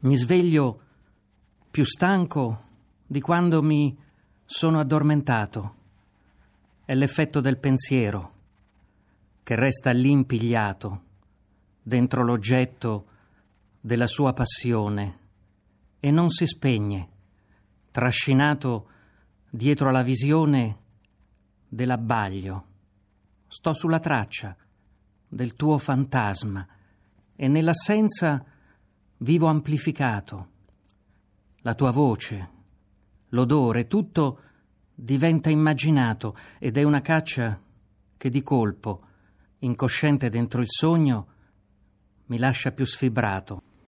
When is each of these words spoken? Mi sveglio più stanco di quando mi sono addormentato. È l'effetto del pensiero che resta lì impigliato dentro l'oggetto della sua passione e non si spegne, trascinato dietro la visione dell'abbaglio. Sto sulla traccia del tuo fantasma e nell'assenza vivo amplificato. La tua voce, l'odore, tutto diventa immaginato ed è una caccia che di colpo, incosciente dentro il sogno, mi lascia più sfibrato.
Mi 0.00 0.16
sveglio 0.16 0.80
più 1.72 1.84
stanco 1.84 2.66
di 3.04 3.20
quando 3.20 3.60
mi 3.62 3.98
sono 4.44 4.78
addormentato. 4.78 5.74
È 6.84 6.94
l'effetto 6.94 7.40
del 7.40 7.58
pensiero 7.58 8.34
che 9.42 9.56
resta 9.56 9.90
lì 9.90 10.12
impigliato 10.12 11.02
dentro 11.82 12.22
l'oggetto 12.22 13.06
della 13.80 14.06
sua 14.06 14.32
passione 14.32 15.18
e 15.98 16.12
non 16.12 16.30
si 16.30 16.46
spegne, 16.46 17.08
trascinato 17.90 18.90
dietro 19.50 19.90
la 19.90 20.02
visione 20.02 20.78
dell'abbaglio. 21.66 22.66
Sto 23.48 23.72
sulla 23.72 23.98
traccia 23.98 24.54
del 25.26 25.54
tuo 25.54 25.76
fantasma 25.76 26.64
e 27.34 27.48
nell'assenza 27.48 28.44
vivo 29.18 29.46
amplificato. 29.46 30.48
La 31.62 31.74
tua 31.74 31.90
voce, 31.90 32.50
l'odore, 33.30 33.86
tutto 33.86 34.40
diventa 34.94 35.50
immaginato 35.50 36.36
ed 36.58 36.76
è 36.76 36.82
una 36.82 37.00
caccia 37.00 37.60
che 38.16 38.30
di 38.30 38.42
colpo, 38.42 39.02
incosciente 39.60 40.28
dentro 40.28 40.60
il 40.60 40.68
sogno, 40.68 41.26
mi 42.26 42.38
lascia 42.38 42.72
più 42.72 42.84
sfibrato. 42.84 43.62